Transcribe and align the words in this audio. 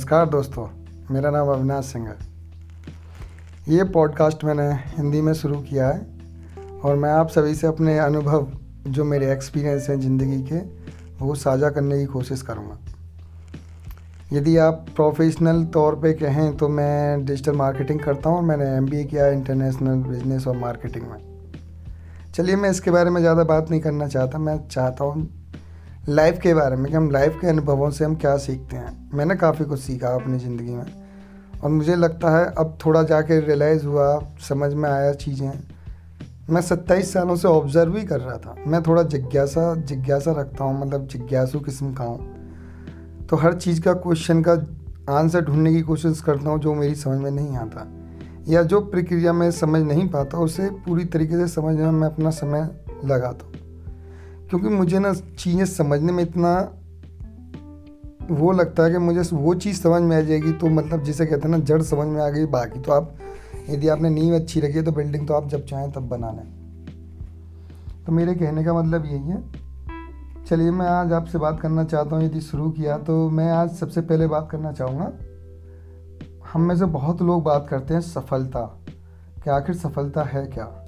नमस्कार 0.00 0.28
दोस्तों, 0.28 0.66
मेरा 1.10 1.30
नाम 1.30 1.48
अविनाश 1.48 1.84
सिंह 1.84 2.06
है। 2.08 2.16
ये 3.68 3.84
पॉडकास्ट 3.86 4.44
मैंने 4.44 4.68
हिंदी 4.96 5.20
में 5.20 5.32
शुरू 5.34 5.60
किया 5.62 5.88
है 5.88 6.78
और 6.84 6.96
मैं 6.96 7.10
आप 7.10 7.28
सभी 7.28 7.54
से 7.54 7.66
अपने 7.66 7.98
अनुभव, 7.98 8.46
जो 8.86 9.04
मेरे 9.04 9.30
एक्सपीरियंस 9.32 9.88
हैं 9.90 9.98
ज़िंदगी 10.00 10.40
के, 10.42 10.58
वो 11.20 11.34
साझा 11.34 11.70
करने 11.70 11.98
की 11.98 12.06
कोशिश 12.06 12.42
करूँगा। 12.42 12.78
यदि 14.32 14.56
आप 14.58 14.86
प्रोफेशनल 14.96 15.64
तौर 15.74 15.96
पे 15.96 16.12
कहें 16.12 16.56
तो 16.56 16.68
मैं 16.70 17.24
डिजिटल 17.24 17.56
मार्केटिंग 17.56 18.00
करता 18.00 18.30
हूँ 18.30 18.38
और 18.38 18.44
मैंने 18.44 18.70
एमबीए 18.76 19.04
किया 19.04 19.24
है 19.24 19.34
इंटरनेशनल 19.34 20.02
बिज़नेस 20.08 20.46
और 20.46 20.56
मार्केटिंग 20.56 21.04
में। 21.10 21.18
चलिए 22.34 22.56
मैं 22.56 22.70
इसके 22.70 22.90
बारे 22.90 23.10
में 23.10 23.20
ज़्यादा 23.20 23.44
बात 23.44 23.70
नहीं 23.70 23.80
करना 23.80 24.08
चाहता, 24.08 24.38
मैं 24.38 24.58
चाहता 24.68 25.04
हूँ 25.04 25.28
लाइफ 26.08 26.38
के 26.42 26.54
बारे 26.54 26.76
में 26.76 26.90
कि 26.90 26.96
हम 26.96 27.10
लाइफ 27.10 27.38
के 27.40 27.46
अनुभवों 27.46 27.90
से 27.90 28.04
हम 28.04 28.14
क्या 28.14 28.36
सीखते 28.36 28.76
हैं। 28.76 29.10
मैंने 29.14 29.36
काफ़ी 29.36 29.64
कुछ 29.64 29.80
सीखा 29.80 30.08
अपनी 30.08 30.38
ज़िंदगी 30.38 30.70
में। 30.70 30.86
और 31.64 31.70
मुझे 31.70 31.96
लगता 31.96 32.38
है 32.38 32.54
अब 32.58 32.78
थोड़ा 32.86 33.02
जाके 33.02 33.40
रियलाइज़ 33.40 33.86
हुआ, 33.86 34.22
समझ 34.48 34.74
में 34.74 34.90
आया 34.90 35.12
चीज़ें। 35.12 35.52
मैं 36.50 36.60
सत्ताईस 36.60 37.12
सालों 37.12 37.36
से 37.36 37.48
ऑब्ज़र्व 37.48 37.96
ही 37.96 38.04
कर 38.04 38.20
रहा 38.20 38.36
था। 38.36 38.56
मैं 38.66 38.82
थोड़ा 38.82 39.02
जिज्ञासा 39.02 39.74
जिज्ञासा 39.74 40.32
रखता 40.32 40.64
हूँ 40.64 40.80
मतलब 40.80 41.06
जिज्ञासु 41.06 41.60
किस्म 41.60 41.92
का 41.92 42.04
हूँ। 42.04 42.36
तो 43.26 43.36
हर 43.36 43.54
चीज़ 43.54 43.82
का 43.82 43.92
क्वेश्चन 43.92 44.42
का 44.48 44.52
आंसर 45.18 45.44
ढूँढने 45.44 45.72
की 45.72 45.80
कोशिश 45.80 46.20
करता 46.20 46.50
हूँ, 46.50 46.58
जो 46.58 46.74
मेरी 46.74 46.94
समझ 46.94 47.18
में 47.18 47.30
नहीं 47.30 47.56
आता। 47.56 47.88
या 48.48 48.62
जो 48.62 48.80
प्रक्रिया 48.80 49.32
में 49.32 49.50
समझ 49.50 49.82
नहीं 49.82 50.08
पाता, 50.08 50.38
उसे 50.38 50.70
पूरी 50.70 51.04
तरीके 51.04 51.36
से 51.36 51.48
समझने 51.48 51.82
में 51.82 51.90
मैं 51.90 52.08
अपना 52.08 52.30
समय 52.30 52.70
लगाता 53.04 53.46
हूँ। 53.46 53.69
क्योंकि 54.50 54.68
मुझे 54.68 54.98
ना 54.98 55.12
चीज़ें 55.12 55.64
समझने 55.64 56.12
में 56.12 56.22
इतना 56.22 56.76
वो 58.30 58.52
लगता 58.52 58.84
है 58.84 58.90
कि 58.90 58.98
मुझे 58.98 59.36
वो 59.36 59.54
चीज़ 59.54 59.80
समझ 59.80 60.02
में 60.02 60.16
आ 60.16 60.20
जाएगी 60.20 60.52
तो 60.52 60.66
मतलब 60.66 61.02
जिसे 61.02 61.26
कहते 61.26 61.42
हैं 61.42 61.48
ना, 61.48 61.58
जड़ 61.58 61.82
समझ 61.82 62.06
में 62.06 62.20
आ 62.22 62.28
गई, 62.28 62.46
बाकी 62.46 62.80
तो 62.80 62.92
आप, 62.92 63.14
यदि 63.70 63.88
आपने 63.88 64.10
नींव 64.10 64.34
अच्छी 64.34 64.60
रखी 64.60 64.72
है 64.72 64.82
तो 64.82 64.92
बिल्डिंग 64.92 65.28
तो 65.28 65.34
आप 65.34 65.48
जब 65.48 65.64
चाहें 65.66 65.90
तब 65.92 66.08
बना 66.08 66.30
लें 66.30 66.44
तो 68.06 68.12
मेरे 68.12 68.34
कहने 68.34 68.64
का 68.64 68.74
मतलब 68.74 69.06
यही 69.06 69.28
है। 69.28 69.42
चलिए, 70.48 70.70
मैं 70.70 70.86
आज 70.86 71.12
आपसे 71.12 71.38
बात 71.38 71.60
करना 71.60 71.84
चाहता 71.84 72.16
हूँ, 72.16 72.24
यदि 72.24 72.40
शुरू 72.40 72.70
किया 72.70 72.98
तो 72.98 73.30
मैं 73.30 73.50
आज 73.52 73.70
सबसे 73.70 74.00
पहले 74.00 74.26
बात 74.26 74.48
करना 74.50 74.72
चाहूँगा। 74.72 75.12
हम 76.52 76.60
में 76.60 76.76
से 76.76 76.84
बहुत 76.84 77.22
लोग 77.22 77.42
बात 77.42 77.66
करते 77.68 77.94
हैं 77.94 78.00
सफलता। 78.00 78.60
कि 79.44 79.50
आखिर 79.50 79.74
सफलता 79.74 80.22
है 80.22 80.46
क्या? 80.46 80.79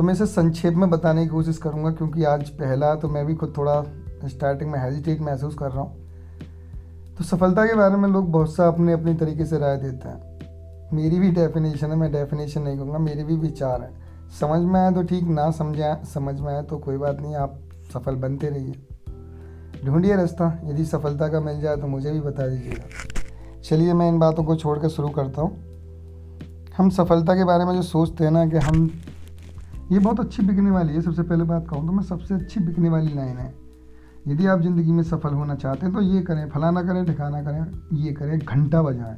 तो 0.00 0.04
मैं 0.04 0.12
इसे 0.14 0.26
संक्षेप 0.26 0.74
में 0.74 0.88
बताने 0.90 1.22
की 1.22 1.28
कोशिश 1.28 1.56
करूँगा, 1.58 1.90
क्योंकि 1.90 2.22
आज 2.24 2.48
पहला 2.50 2.94
तो 2.94 3.08
मैं 3.08 3.24
भी 3.26 3.34
खुद 3.34 3.52
थोड़ा 3.56 3.82
स्टार्टिंग 4.26 4.70
में 4.70 4.78
हेजिटेट 4.78 5.20
महसूस 5.20 5.54
कर 5.54 5.70
रहा 5.70 5.80
हूँ। 5.80 7.16
तो 7.18 7.24
सफलता 7.24 7.66
के 7.66 7.74
बारे 7.74 7.96
में 7.96 8.08
लोग 8.08 8.30
बहुत 8.32 8.54
सा 8.54 8.68
अपने 8.68 8.92
अपने 8.92 9.14
तरीके 9.14 9.44
से 9.44 9.58
राय 9.58 9.76
देते 9.76 10.08
हैं। 10.08 10.88
मेरी 10.92 11.18
भी 11.18 11.30
डेफिनेशन 11.30 11.90
है, 11.90 11.96
मैं 11.96 12.10
डेफिनेशन 12.12 12.62
नहीं 12.62 12.78
कहूँगा, 12.78 12.98
मेरे 12.98 13.24
भी 13.24 13.36
विचार 13.36 13.82
हैं। 13.82 14.30
समझ 14.30 14.60
में 14.62 14.80
आए 14.80 14.92
तो 14.92 15.02
ठीक, 15.02 15.24
ना 15.24 15.50
समझे, 15.50 15.94
समझ 16.14 16.38
में 16.40 16.52
आए 16.54 16.62
तो 16.62 16.78
कोई 16.78 16.96
बात 16.96 17.20
नहीं, 17.20 17.34
आप 17.34 17.60
सफल 17.92 18.14
बनते 18.14 18.50
रहिए। 18.50 19.84
ढूंढिए 19.84 20.16
रास्ता, 20.16 20.60
यदि 20.64 20.84
सफलता 20.84 21.28
का 21.28 21.40
मिल 21.40 21.60
जाए 21.60 21.76
तो 21.76 21.86
मुझे 21.86 22.12
भी 22.12 22.20
बता 22.20 22.46
दीजिएगा। 22.46 23.60
चलिए, 23.60 23.92
मैं 23.94 24.08
इन 24.08 24.18
बातों 24.18 24.44
को 24.44 24.56
छोड़ 24.56 24.78
कर 24.78 24.88
शुरू 24.88 25.08
करता 25.08 25.42
हूँ। 25.42 25.52
हम 26.76 26.90
सफलता 26.90 27.34
के 27.34 27.44
बारे 27.44 27.64
में 27.64 27.74
जो 27.74 27.82
सोचते 27.82 28.24
हैं 28.24 28.30
ना, 28.30 28.46
कि 28.46 28.56
हम 28.56 28.90
ये 29.90 29.98
बहुत 29.98 30.20
अच्छी 30.20 30.42
बिकने 30.42 30.70
वाली 30.70 30.92
है, 30.94 31.00
सबसे 31.00 31.22
पहले 31.22 31.44
बात 31.44 31.66
कहूँ 31.68 31.86
तो 31.86 31.92
मैं 31.92 32.02
सबसे 32.04 32.34
अच्छी 32.34 32.60
बिकने 32.60 32.88
वाली 32.88 33.14
लाइन 33.14 33.36
है। 33.38 33.54
यदि 34.28 34.46
आप 34.46 34.60
ज़िंदगी 34.62 34.92
में 34.92 35.02
सफल 35.02 35.34
होना 35.34 35.54
चाहते 35.54 35.86
हैं 35.86 35.94
तो 35.94 36.00
ये 36.02 36.20
करें, 36.22 36.48
फलाना 36.50 36.82
करें, 36.82 37.04
ठिकाना 37.06 37.42
करें, 37.42 37.64
ये 37.98 38.12
करें, 38.12 38.38
घंटा 38.38 38.82
बजाएँ। 38.82 39.16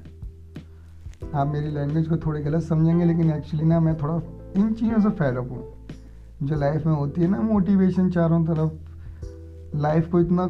आप 1.34 1.48
मेरी 1.48 1.70
लैंग्वेज 1.70 2.06
को 2.08 2.16
थोड़े 2.16 2.40
गलत 2.42 2.62
समझेंगे, 2.62 3.04
लेकिन 3.04 3.30
एक्चुअली 3.30 3.66
ना 3.66 3.80
मैं 3.80 3.96
थोड़ा 3.98 4.14
इन 4.56 4.72
चीज़ों 4.72 5.00
से 5.00 5.10
फैलअप 5.10 5.50
हूँ 5.50 5.64
जो 6.42 6.56
लाइफ 6.56 6.86
में 6.86 6.94
होती 6.94 7.20
है 7.20 7.28
ना 7.28 7.40
मोटिवेशन 7.42 8.10
चारों 8.10 8.44
तरफ़। 8.46 9.78
लाइफ 9.78 10.10
को 10.10 10.20
इतना 10.20 10.48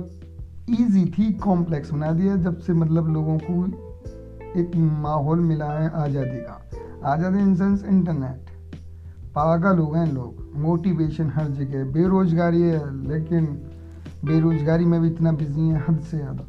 ईजी 0.71 1.05
थी 1.09 1.33
कॉम्प्लेक्स 1.41 1.93
बना 1.93 2.13
दिया, 2.13 2.37
जब 2.37 2.59
से 2.59 2.73
मतलब 2.75 3.09
लोगों 3.09 3.39
को 3.43 4.61
एक 4.61 4.77
माहौल 5.03 5.41
मिला 5.41 5.73
है 5.73 5.91
आज़ादी 5.97 6.41
का। 6.41 7.11
आज़ादी 7.13 7.39
इन 7.39 7.55
सेंस 7.57 7.85
इंटरनेट 7.85 8.51
पागल 9.35 9.79
हो 9.79 9.87
गए 9.87 10.07
लोग। 10.07 10.53
मोटिवेशन 10.57 11.31
हर 11.31 11.49
जगह। 11.49 11.85
बेरोजगारी 11.85 12.63
है, 12.63 13.09
लेकिन 13.09 13.47
बेरोजगारी 14.25 14.85
में 14.85 15.01
भी 15.01 15.09
इतना 15.09 15.33
बिज़ी 15.33 15.69
है 15.69 15.85
हद 15.89 16.01
से 16.01 16.17
ज़्यादा। 16.17 16.45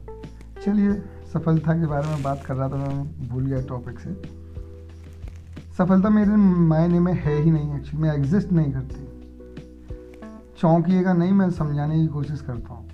चलिए, 0.65 0.93
सफलता 1.33 1.73
के 1.73 1.85
बारे 1.85 2.07
में 2.07 2.23
बात 2.23 2.45
कर 2.45 2.55
रहा 2.55 2.69
था 2.69 2.75
मैं, 2.75 3.27
भूल 3.27 3.45
गया 3.45 3.61
टॉपिक 3.61 3.99
से। 3.99 4.21
सफलता 5.77 6.09
मेरे 6.09 6.35
मायने 6.35 6.99
में 6.99 7.13
है 7.13 7.41
ही 7.41 7.51
नहीं 7.51 7.75
एक्चुअली 7.75 7.97
मैं 7.97 8.15
एग्जिस्ट 8.15 8.51
नहीं 8.51 8.71
करती। 8.71 9.07
चौंकिएगा 10.57 11.13
नहीं, 11.13 11.31
मैं 11.31 11.49
समझाने 11.49 11.95
की 11.95 12.07
कोशिश 12.07 12.41
करता 12.41 12.73
हूँ। 12.73 12.89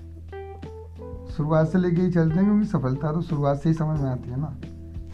शुरुआत 1.38 1.68
से 1.68 1.78
लेके 1.78 2.02
ही 2.02 2.12
चलते 2.12 2.36
हैं, 2.36 2.46
क्योंकि 2.46 2.66
सफलता 2.66 3.12
तो 3.12 3.22
शुरुआत 3.22 3.58
से 3.58 3.70
ही 3.70 3.76
समझ 3.76 4.00
में 4.00 4.10
आती 4.10 4.30
है 4.30 4.40
ना। 4.40 4.58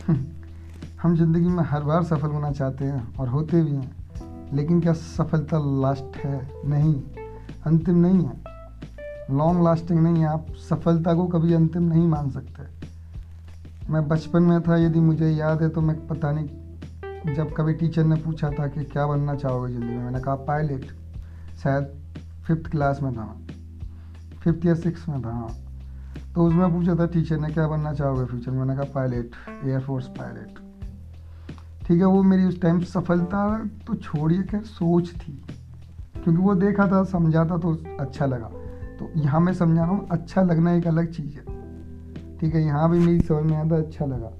हम 1.01 1.15
ज़िंदगी 1.15 1.47
में 1.47 1.63
हर 1.63 1.83
बार 1.83 2.03
सफल 2.03 2.27
होना 2.27 2.51
चाहते 2.51 2.85
हैं 2.85 3.15
और 3.15 3.27
होते 3.27 3.61
भी 3.61 3.71
हैं। 3.71 4.04
लेकिन 4.55 4.81
क्या 4.81 4.93
सफलता 4.93 5.57
लास्ट 5.81 6.17
है? 6.17 6.39
नहीं, 6.65 6.93
अंतिम 7.65 7.95
नहीं 7.97 8.25
है। 8.25 8.43
लॉन्ग 9.31 9.63
लास्टिंग 9.63 9.99
नहीं 9.99 10.21
है। 10.21 10.27
आप 10.27 10.45
सफलता 10.69 11.13
को 11.13 11.25
कभी 11.27 11.53
अंतिम 11.53 11.83
नहीं 11.83 12.07
मान 12.07 12.29
सकते। 12.29 12.73
मैं 13.91 14.07
बचपन 14.07 14.43
में 14.43 14.61
था, 14.61 14.77
यदि 14.77 14.99
मुझे 14.99 15.29
याद 15.29 15.61
है 15.61 15.69
तो 15.69 15.81
मैं 15.81 15.95
पता 16.07 16.31
नहीं, 16.31 17.33
जब 17.35 17.53
कभी 17.53 17.73
टीचर 17.73 18.03
ने 18.03 18.15
पूछा 18.15 18.49
था 18.49 18.67
कि 18.67 18.83
क्या 18.83 19.05
बनना 19.07 19.35
चाहोगे 19.35 19.71
ज़िंदगी 19.73 19.89
में, 19.89 20.03
मैंने 20.03 20.19
कहा 20.19 20.35
पायलट 20.47 20.85
शायद 21.63 21.93
फिफ्थ 22.47 22.69
क्लास 22.71 23.01
में 23.03 23.13
था 23.13 23.25
फिफ्थ 24.43 24.65
या 24.65 24.73
सिक्स 24.75 25.07
में 25.09 25.21
था 25.21 25.31
हाँ। 25.31 25.55
तो 26.35 26.45
उसमें 26.47 26.73
पूछा 26.73 26.95
था 26.95 27.05
टीचर 27.07 27.39
ने, 27.39 27.49
क्या 27.49 27.67
बनना 27.67 27.93
चाहोगे 27.93 28.25
फ्यूचर 28.25 28.51
में 28.51 28.59
मैंने 28.59 28.75
कहा 28.75 28.91
पायलट 28.95 29.31
एयरफोर्स 29.65 30.07
पायलट 30.17 30.59
ठीक 31.87 31.99
है, 31.99 32.05
वो 32.05 32.23
मेरी 32.23 32.45
उस 32.45 32.61
टाइम 32.61 32.79
सफलता 32.79 33.69
तो 33.87 33.95
छोड़िए, 33.95 34.43
खैर, 34.43 34.61
सोच 34.61 35.09
थी। 35.09 35.43
क्योंकि 36.23 36.41
वो 36.41 36.55
देखा 36.55 36.87
था 36.87 37.03
समझा 37.03 37.45
था 37.45 37.57
तो 37.57 37.77
अच्छा 37.99 38.25
लगा। 38.25 38.51
तो 38.99 39.21
यहाँ 39.21 39.41
मैं 39.41 39.53
समझा 39.53 39.81
रहा 39.81 39.91
हूँ 39.91 40.07
अच्छा 40.11 40.41
लगना 40.41 40.73
एक 40.73 40.87
अलग 40.87 41.11
चीज़ 41.11 41.35
है। 41.35 41.43
ठीक 42.37 42.55
है, 42.55 42.63
यहाँ 42.63 42.91
भी 42.91 42.99
मेरी 42.99 43.19
समझ 43.19 43.51
में 43.51 43.57
आता 43.57 43.75
अच्छा 43.75 44.05
लगा। 44.05 44.31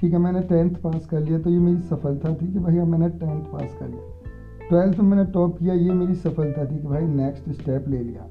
ठीक 0.00 0.12
है, 0.12 0.18
मैंने 0.18 0.40
टेंथ 0.40 0.70
पास 0.70 1.06
कर 1.06 1.20
लिया 1.20 1.38
तो 1.38 1.50
ये 1.50 1.58
मेरी 1.58 1.80
सफलता 1.80 2.34
थी 2.34 2.52
कि 2.52 2.58
भाई 2.58 2.78
अब 2.78 2.86
मैंने 2.86 3.08
टेंथ 3.08 3.44
पास 3.44 3.76
कर 3.80 3.88
लिया। 3.88 4.02
ट्वेल्थ 4.68 4.98
में 4.98 5.16
मैंने 5.16 5.32
टॉप 5.32 5.58
किया, 5.58 5.74
ये 5.74 5.92
मेरी 5.92 6.14
सफलता 6.14 6.64
थी 6.64 6.78
कि 6.78 6.88
भाई 6.88 7.06
नेक्स्ट 7.06 7.50
स्टेप 7.50 7.88
ले 7.88 7.98
लिया। 7.98 8.26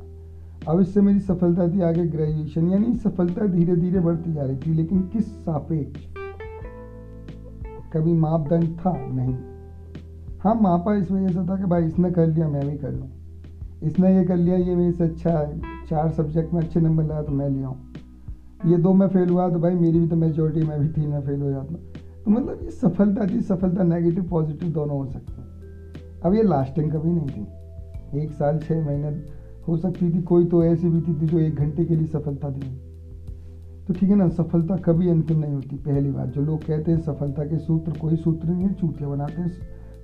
अब 0.68 0.80
इससे 0.80 1.02
मेरी 1.02 1.20
सफलता 1.20 1.68
थी 1.68 1.82
आगे 1.82 2.08
ग्रेजुएशन 2.08 2.68
यानी 2.68 2.96
सफलता 2.96 3.46
धीरे 3.46 3.76
धीरे 3.76 4.00
बढ़ती 4.00 4.34
जा 4.34 4.44
रही 4.44 4.58
थी, 4.58 4.74
लेकिन 4.74 5.02
किस 5.02 5.26
सापेक्ष? 5.26 6.02
कभी 7.94 8.14
मापदंड 8.14 8.78
था? 8.78 8.94
नहीं। 8.98 9.36
हाँ 10.40 10.54
मापा 10.56 10.96
इस 10.96 11.12
वजह 11.12 11.28
से 11.28 11.48
था 11.50 11.56
कि 11.56 11.66
भाई 11.66 11.84
इसने 11.84 12.12
कर 12.12 12.28
लिया, 12.28 12.48
मैं 12.48 12.70
भी 12.70 12.78
कर 12.78 12.92
लूँ। 12.92 13.10
इसने 13.84 14.16
ये 14.18 14.24
कर 14.24 14.36
लिया, 14.36 14.58
ये 14.58 14.76
मेरे 14.76 14.92
से 14.92 15.04
अच्छा 15.04 15.30
है। 15.30 15.60
चार 15.90 16.12
सब्जेक्ट 16.12 16.54
में 16.54 16.62
अच्छे 16.62 16.80
नंबर 16.80 17.04
लाया 17.04 17.22
तो 17.22 17.32
मैं 17.32 17.50
लिया 17.50 17.68
हूँ 17.68 17.80
ये 18.66 18.78
दो 18.78 18.94
में 18.94 19.08
फेल 19.08 19.30
हुआ 19.30 19.50
तो 19.50 19.60
भाई 19.60 19.76
मेरी 19.76 20.00
भी 20.00 20.08
तो 20.08 20.16
मेजोरिटी 20.16 20.68
में 20.68 20.80
भी 20.80 20.88
तीन 20.88 21.10
में 21.10 21.22
फेल 21.22 21.42
हो 21.42 21.50
जाता। 21.50 21.76
तो 22.26 22.32
मतलब 22.32 22.60
ये 22.64 22.72
सफलता 22.72 23.26
थी, 23.28 23.42
सफलता 23.42 23.84
नेगेटिव 23.84 24.24
पॉजिटिव 24.24 24.70
दोनों 24.70 24.98
हो 24.98 25.06
सकते 25.06 25.42
हैं। 25.42 26.22
अब 26.22 26.34
ये 26.34 26.44
लास्टिंग 26.44 26.92
कभी 26.92 27.12
नहीं 27.12 27.28
थी। 27.28 28.22
एक 28.24 28.32
साल 28.32 28.60
छः 28.60 28.86
महीने 28.86 29.10
हो 29.68 29.78
सकती 29.78 30.12
थी, 30.14 30.22
कोई 30.22 30.46
तो 30.46 30.64
ऐसी 30.64 30.90
भी 30.90 31.02
थी 31.02 31.28
जो 31.28 31.40
एक 31.40 31.56
घंटे 31.56 31.86
के 31.86 31.96
लिए 31.96 32.08
सफलता 32.08 32.52
थी। 32.52 32.91
तो 33.92 34.00
ठीक 34.00 34.10
है 34.10 34.16
ना, 34.16 34.28
सफलता 34.30 34.76
कभी 34.78 35.10
अंतिम 35.10 35.40
नहीं 35.40 35.54
होती, 35.54 35.76
पहली 35.78 36.12
बात। 36.12 36.28
जो 36.28 36.42
लोग 36.42 36.60
कहते 36.66 36.92
हैं 36.92 37.00
सफलता 37.00 37.44
के 37.44 37.58
सूत्र, 37.58 37.92
कोई 37.92 38.16
सूत्र 38.16 38.48
नहीं 38.48 38.64
है 38.64 38.74
चूतिया 38.74 39.10
बनाते 39.10 39.42
हैं 39.42 39.50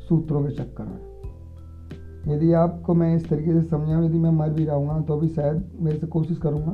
सूत्रों 0.10 0.44
के 0.44 0.52
चक्कर 0.52 0.86
में। 0.86 2.34
यदि 2.34 2.52
आपको 2.54 2.94
मैं 2.94 3.16
इस 3.16 3.28
तरीके 3.30 3.54
से 3.54 3.62
समझाऊँ, 3.62 4.06
यदि 4.06 4.18
मैं 4.18 4.32
मर 4.32 4.50
भी 4.50 4.66
रहूँगा 4.66 5.00
तो 5.00 5.14
अभी 5.14 5.28
शायद 5.28 5.64
मेरे 5.82 5.98
से 5.98 6.08
कोशिश 6.08 6.38
करूँगा, 6.38 6.72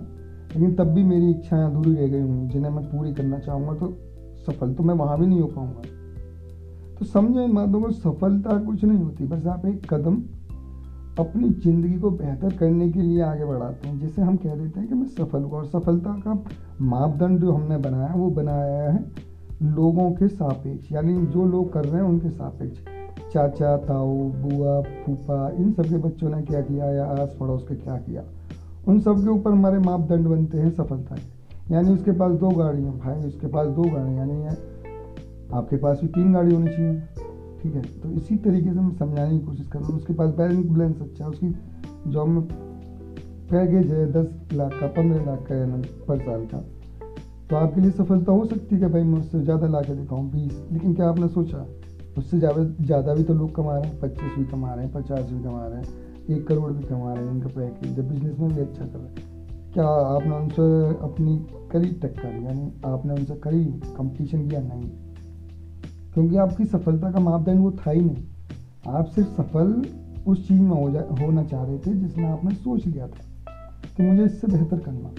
लेकिन 0.56 0.74
तब 0.76 0.88
भी 0.88 1.04
मेरी 1.04 1.30
इच्छाएँ 1.30 1.66
अधूरी 1.66 1.96
रह 1.96 2.08
गई 2.08 2.22
होंगी, 2.22 2.48
जिन्हें 2.54 2.72
मैं 2.72 2.86
पूरी 2.86 3.14
करना 3.14 3.40
चाहूँगा 3.40 3.74
तो 3.76 3.94
सफल 4.48 4.74
तो 4.74 4.84
मैं 4.84 4.96
वहाँ 4.96 5.20
भी 5.20 5.28
नहीं 5.28 5.42
हो 5.42 5.48
पाऊँगा। 5.48 6.96
तो 7.00 7.06
समझो 7.06 7.42
इन 7.42 7.54
बातों 7.54 7.82
को, 7.82 7.92
सफलता 7.92 8.58
कुछ 8.58 8.84
नहीं 8.84 9.00
होती, 9.00 9.26
बस 9.26 9.46
आप 9.48 9.66
एक 9.66 9.94
कदम 9.94 10.22
अपनी 11.20 11.50
ज़िंदगी 11.50 11.98
को 12.00 12.10
बेहतर 12.12 12.56
करने 12.58 12.90
के 12.92 13.02
लिए 13.02 13.22
आगे 13.22 13.46
बढ़ाते 13.46 13.88
हैं, 13.88 14.00
जिसे 14.00 14.22
हम 14.22 14.36
कह 14.36 14.56
देते 14.56 14.80
हैं 14.80 14.90
कि 14.90 14.96
मैं 14.96 15.08
सफल 15.08 15.42
हुआ 15.42 15.58
और 15.58 15.66
सफलता 15.66 16.14
का 16.28 16.44
मापदंड 16.82 17.40
जो 17.40 17.52
हमने 17.52 17.78
बनाया 17.78 18.14
वो 18.16 18.30
बनाया 18.30 18.92
है 18.92 19.04
लोगों 19.64 20.10
के 20.12 20.28
सापेक्ष, 20.28 20.92
यानी 20.92 21.26
जो 21.26 21.46
लोग 21.46 21.72
कर 21.74 21.86
रहे 21.86 22.02
हैं 22.02 22.10
उनके 22.10 22.30
सापेक्ष। 22.30 22.80
चाचा, 23.34 23.78
ताऊ, 23.78 24.18
बुआ, 24.32 24.82
फूफा, 24.82 25.50
इन 25.50 25.72
सब 25.72 25.86
के 25.86 25.98
बच्चों 25.98 26.30
ने 26.30 26.42
क्या 26.42 26.62
किया 26.62 26.86
या 26.86 27.06
आस 27.06 27.36
पड़ोस 27.40 27.66
के 27.70 27.76
क्या 27.76 27.98
किया? 27.98 28.24
उन 28.88 29.00
सब 29.00 29.24
के 29.24 29.30
ऊपर 29.30 29.52
हमारे 29.52 29.80
मापदंड 29.80 30.28
बनते 30.28 30.58
हैं 30.58 30.72
सफलता 30.72 31.16
के। 31.16 31.74
यानी 31.74 31.94
उसके 31.94 32.12
पास 32.12 32.32
दो 32.32 32.50
गाड़ी 32.50 32.84
हैं 32.84 32.98
भाई, 33.00 33.28
उसके 33.28 33.48
पास 33.48 33.68
दो 33.68 33.84
गाड़ी 33.84 34.18
यानी 34.18 34.46
आपके 35.54 35.76
पास 35.76 36.00
भी 36.02 36.08
तीन 36.08 36.34
गाड़ी 36.34 36.56
होनी 36.56 36.68
चाहिए। 36.68 37.02
ठीक 37.64 37.76
है? 37.76 37.82
तो 37.82 38.10
इसी 38.12 38.36
तरीके 38.36 38.74
से 38.74 38.80
मैं 38.80 38.96
समझाने 38.98 39.40
की 39.40 39.46
कोशिश 39.46 39.68
कर 39.68 39.80
रहा 39.80 39.88
हूँ। 39.88 39.98
उसके 39.98 40.14
पास 40.14 40.30
बैंक 40.30 40.66
बैलेंस 40.68 41.02
अच्छा 41.02 41.24
है। 41.24 41.30
उसकी 41.30 42.12
जॉब 42.12 42.28
में 42.28 42.42
पैकेज 43.52 43.92
है 43.92 44.12
दस 44.12 44.54
लाख 44.54 44.72
का, 44.72 44.88
पंद्रह 44.88 45.26
लाख 45.26 45.46
का 45.48 45.56
है 45.56 45.82
पर 46.08 46.20
साल 46.20 46.46
का। 46.46 46.58
तो 47.50 47.56
आपके 47.56 47.82
लिए 47.82 47.92
सफलता 47.92 48.32
हो 48.32 48.46
सकती 48.46 48.76
है 48.76 48.92
भाई 48.92 49.04
मैं 49.04 49.20
उससे 49.20 49.42
ज़्यादा 49.42 49.68
ला 49.68 49.82
के 49.82 49.96
दिखाऊँ, 49.96 50.30
बीस। 50.32 50.62
लेकिन 50.72 50.94
क्या 50.94 51.10
आपने 51.10 51.28
सोचा? 51.28 51.66
उससे 52.18 52.40
ज़्यादा 52.40 52.64
ज़्यादा 52.86 53.14
भी 53.14 53.24
तो 53.24 53.34
लोग 53.34 53.56
कमा 53.56 53.78
रहे 53.78 53.90
हैं, 53.90 54.00
पच्चीस 54.00 54.38
भी 54.38 54.46
कमा 54.46 54.74
रहे 54.74 54.86
हैं, 54.86 54.94
पचास 54.94 55.30
भी 55.32 55.44
कमा 55.44 55.66
रहे 55.68 55.78
हैं, 55.78 55.88
एक 56.30 56.48
करोड़ 56.48 56.72
भी 56.72 56.84
कमा 56.84 57.14
रहे 57.14 57.26
हैं 57.26 57.32
इनका 57.32 57.50
पैकेज 57.50 57.96
जब 57.96 58.10
बिज़नेस 58.10 58.40
में 58.40 58.54
भी 58.56 58.62
अच्छा 58.62 58.86
कर 58.86 59.00
रहे 59.00 59.08
हैं। 59.08 59.72
क्या 59.74 59.86
आपने 59.86 60.36
उनसे 60.36 60.64
अपनी 61.04 61.38
करीब 61.72 62.00
टक्कर, 62.04 62.42
यानी 62.44 62.72
आपने 62.86 63.14
उनसे 63.14 63.36
करीब 63.36 63.82
कंपटीशन 63.98 64.48
किया? 64.50 64.62
नहीं। 64.62 64.90
क्योंकि 66.14 66.36
आपकी 66.36 66.66
सफलता 66.66 67.12
का 67.12 67.20
मापदंड 67.20 67.60
वो 67.60 67.72
था 67.72 67.92
ही 67.92 68.02
नहीं। 68.02 68.24
आप 68.88 69.06
सिर्फ़ 69.06 69.42
सफल 69.42 69.86
उस 70.28 70.48
चीज़ 70.48 70.62
में 70.62 70.82
हो 70.82 70.92
जा, 70.92 71.02
होना 71.02 71.44
चाह 71.44 71.64
रहे 71.64 71.78
थे 71.78 71.94
जिसमें 71.94 72.26
आपने 72.26 72.56
सोच 72.56 72.88
लिया 72.88 73.08
था। 73.08 73.20
कि 73.98 74.04
मुझे 74.04 74.24
इससे 74.24 74.48
बेहतर 74.48 74.80
करना। 74.80 75.10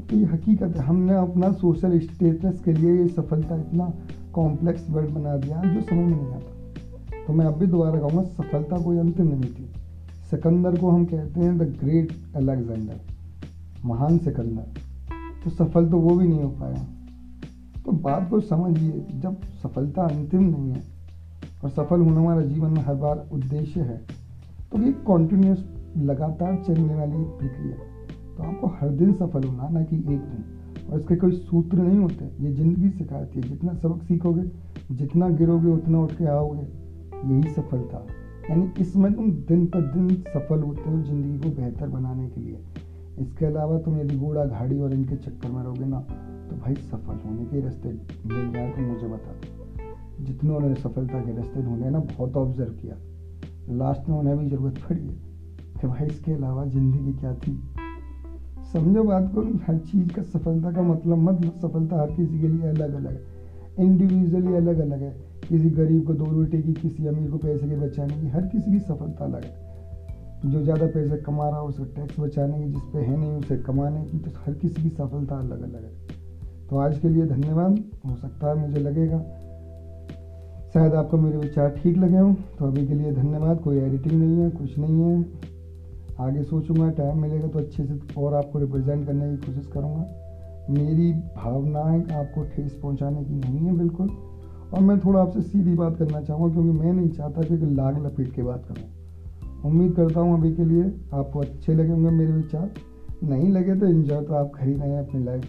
तो 0.00 0.16
ये 0.16 0.24
हकीकत 0.24 0.76
है, 0.76 0.82
हमने 0.82 1.14
अपना 1.14 1.52
सोशल 1.52 1.98
स्टेटस 1.98 2.62
के 2.64 2.72
लिए 2.72 2.96
ये 2.96 3.08
सफलता 3.08 3.56
इतना 3.56 3.92
कॉम्प्लेक्स 4.32 4.90
वर्ड 4.90 5.10
बना 5.10 5.36
दिया 5.36 5.62
जो 5.62 5.80
समझ 5.80 5.98
में 5.98 6.06
नहीं 6.06 6.26
आता। 6.26 6.74
तो 7.26 7.32
मैं 7.32 7.46
अब 7.46 7.54
भी 7.54 7.66
दोबारा 7.66 8.00
कहूँगा, 8.00 8.22
सफलता 8.22 8.78
कोई 8.78 8.98
अंतिम 8.98 9.26
नहीं 9.26 9.40
थी। 9.40 9.72
सिकंदर 10.30 10.76
को 10.76 10.90
हम 10.90 11.04
कहते 11.04 11.40
हैं 11.40 11.58
द 11.58 11.62
ग्रेट 11.62 12.12
अलेक्जेंडर 12.36 13.00
महान 13.84 14.18
सिकंदर। 14.18 14.74
तो 15.44 15.50
सफल 15.50 15.90
तो 15.90 15.98
वो 15.98 16.16
भी 16.16 16.28
नहीं 16.28 16.42
हो 16.42 16.48
पाया। 16.48 16.86
तो 17.84 17.92
बात 17.92 18.28
को 18.30 18.40
समझिए, 18.40 19.04
जब 19.12 19.40
सफलता 19.62 20.02
अंतिम 20.04 20.42
नहीं 20.42 20.70
है 20.70 20.82
और 21.64 21.70
सफल 21.70 22.00
होना 22.00 22.20
हमारा 22.20 22.42
जीवन 22.42 22.70
में 22.70 22.82
हर 22.82 22.94
बार 22.94 23.28
उद्देश्य 23.32 23.80
है 23.80 24.00
तो 24.72 24.82
ये 24.82 24.92
कॉन्टिन्यूस 25.06 25.64
लगातार 25.98 26.62
चलने 26.66 26.94
वाली 26.94 27.24
प्रक्रिया। 27.38 27.76
तो 28.36 28.42
आपको 28.42 28.66
हर 28.76 28.88
दिन 28.90 29.12
सफल 29.12 29.44
होना, 29.44 29.68
ना 29.68 29.82
कि 29.82 29.96
एक 29.96 30.04
दिन। 30.04 30.44
और 30.90 31.00
इसके 31.00 31.16
कोई 31.16 31.32
सूत्र 31.32 31.78
नहीं 31.78 31.98
होते। 31.98 32.24
ये 32.40 32.52
ज़िंदगी 32.52 32.88
सिखाती 32.90 33.40
है। 33.40 33.48
जितना 33.48 33.74
सबक 33.74 34.02
सीखोगे, 34.02 34.42
जितना 34.94 35.28
गिरोगे, 35.30 35.68
उतना 35.68 35.98
उठ 35.98 36.12
के 36.12 36.26
आओगे, 36.26 36.66
यही 37.26 37.52
सफलता। 37.52 38.04
यानी 38.50 38.70
इसमें 38.80 39.12
तुम 39.14 39.30
दिन 39.48 39.66
पर 39.66 39.80
दिन 39.92 40.08
सफल 40.28 40.62
होते 40.62 40.90
हो 40.90 41.02
ज़िंदगी 41.02 41.38
को 41.40 41.56
बेहतर 41.56 41.88
बनाने 41.88 42.28
के 42.28 42.40
लिए। 42.40 42.58
इसके 43.18 43.46
अलावा 43.46 43.78
तुम 43.78 43.98
यदि 43.98 44.16
घोड़ा, 44.16 44.44
घाड़ी 44.44 44.78
और 44.78 44.94
इनके 44.94 45.16
चक्कर 45.16 45.50
में 45.50 45.62
रहोगे 45.62 45.84
ना 45.84 46.04
तो 46.52 46.58
भाई 46.58 46.74
सफल 46.74 47.28
होने 47.28 47.44
के 47.44 47.60
रास्ते 47.60 47.88
मिल 48.26 48.52
जाए 48.52 48.70
तो 48.70 48.82
मुझे 48.82 49.06
बता 49.06 49.32
दो। 49.32 50.24
जितनों 50.24 50.56
उन्होंने 50.56 50.76
सफलता 50.76 51.20
के 51.20 51.36
रास्ते 51.36 51.62
ढूंढे 51.62 51.90
ना, 51.90 51.98
बहुत 51.98 52.36
ऑब्ज़र्व 52.36 52.72
किया। 52.72 52.96
लास्ट 53.74 54.08
में 54.08 54.16
उन्हें 54.16 54.38
भी 54.38 54.48
ज़रूरत 54.48 54.74
पड़ी 54.78 55.00
है। 55.00 55.14
कि 55.80 55.86
भाई 55.86 56.06
इसके 56.06 56.32
अलावा 56.32 56.64
ज़िंदगी 56.64 57.12
क्या 57.12 57.34
थी? 57.34 57.62
समझो 58.72 59.04
बात 59.04 59.32
को, 59.34 59.40
हर 59.40 59.78
चीज़ 59.78 60.12
का 60.12 60.22
सफलता 60.22 60.72
का 60.72 60.82
मतलब 60.82 61.18
मतलब 61.18 61.58
सफलता 61.58 62.00
हर 62.00 62.10
किसी 62.10 62.40
के 62.40 62.48
लिए 62.48 62.66
अलग 62.66 62.94
अलग 62.94 63.12
है। 63.12 63.22
इंडिविजुअली 63.80 64.54
अलग 64.54 64.78
अलग 64.78 65.02
है। 65.02 65.16
किसी 65.48 65.70
गरीब 65.70 66.06
को 66.06 66.14
दो 66.14 66.24
रोटी 66.24 66.62
की 66.62 66.72
किसी 66.72 67.06
अमीर 67.06 67.30
को 67.30 67.38
पैसे 67.38 67.68
के 67.68 67.76
बचाने 67.76 68.20
की, 68.20 68.28
हर 68.28 68.46
किसी 68.46 68.70
की 68.70 68.78
सफलता 68.78 69.24
अलग 69.24 69.44
है। 69.44 69.72
जो 70.46 70.62
ज़्यादा 70.62 70.86
पैसे 70.86 71.16
कमा 71.16 71.48
रहा 71.48 71.58
हो, 71.58 71.68
उसे 71.68 71.84
टैक्स 71.84 72.20
बचाने 72.20 72.58
की, 72.58 72.70
जिस 72.70 72.82
पे 72.82 72.98
है 72.98 73.16
नहीं, 73.16 73.30
उसे 73.30 73.56
कमाने 73.56 74.04
की 74.04 74.18
तो 74.18 74.30
हर 74.46 74.54
किसी 74.54 74.82
की 74.82 74.88
सफलता 74.88 75.36
अलग 75.38 75.62
अलग 75.62 75.84
है। 75.84 76.21
तो 76.70 76.76
आज 76.76 76.98
के 76.98 77.08
लिए 77.08 77.26
धन्यवाद। 77.26 77.78
हो 78.06 78.16
सकता 78.16 78.48
है 78.48 78.54
मुझे 78.58 78.80
लगेगा। 78.80 79.18
शायद 80.74 80.94
आपको 80.94 81.18
मेरे 81.18 81.38
विचार 81.38 81.68
ठीक 81.72 81.96
लगे 81.98 82.18
हों 82.18 82.34
तो 82.58 82.66
अभी 82.66 82.86
के 82.86 82.94
लिए 82.94 83.12
धन्यवाद। 83.12 83.60
कोई 83.60 83.78
एडिटिंग 83.78 84.20
नहीं 84.20 84.38
है, 84.38 84.50
कुछ 84.50 84.78
नहीं 84.78 85.00
है। 85.02 85.24
आगे 86.20 86.42
सोचूँगा 86.42 86.88
टाइम 86.90 87.18
मिलेगा 87.18 87.48
तो 87.48 87.58
अच्छे 87.58 87.84
से 87.84 87.98
और 88.18 88.34
आपको 88.34 88.58
रिप्रेजेंट 88.58 89.06
करने 89.06 89.30
की 89.30 89.36
कोशिश 89.36 89.66
करूँगा। 89.66 90.06
मेरी 90.70 91.12
भावनाएँ 91.12 92.02
आपको 92.12 92.42
ठेस 92.44 92.78
पहुँचाने 92.82 93.24
की 93.24 93.34
नहीं 93.34 93.66
है, 93.66 93.76
बिल्कुल। 93.76 94.08
और 94.74 94.80
मैं 94.80 94.98
थोड़ा 95.00 95.20
आपसे 95.20 95.40
सीधी 95.40 95.74
बात 95.74 95.96
करना 95.96 96.20
चाहूँगा, 96.20 96.52
क्योंकि 96.54 96.78
मैं 96.78 96.92
नहीं 96.92 97.08
चाहता 97.08 97.42
कि 97.42 97.56
लाग 97.74 98.04
लपेट 98.06 98.34
के 98.34 98.42
बात 98.42 98.66
करूँ। 98.66 99.62
उम्मीद 99.64 99.92
करता 99.92 100.20
हूँ 100.20 100.38
अभी 100.38 100.52
के 100.52 100.64
लिए 100.64 100.84
आपको 101.14 101.40
अच्छे 101.40 101.74
लगे 101.74 101.90
होंगे 101.90 102.10
मेरे 102.10 102.32
विचार। 102.32 102.70
नहीं 103.24 103.48
लगे 103.48 103.74
तो 103.74 103.86
इन्जॉय 103.86 104.22
तो 104.22 104.34
आप 104.34 104.52
खरीद 104.54 104.80
रहे 104.80 104.90
हैं 104.90 105.08
अपनी 105.08 105.24
लाइफ 105.24 105.44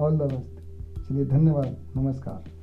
ऑल 0.00 0.18
द 0.18 0.22
बेस्ट 0.22 0.60
चलिए 1.08 1.24
धन्यवाद. 1.24 1.76
नमस्कार. 1.96 2.55